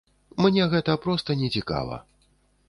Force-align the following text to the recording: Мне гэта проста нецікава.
Мне 0.45 0.63
гэта 0.71 0.95
проста 1.03 1.35
нецікава. 1.43 2.01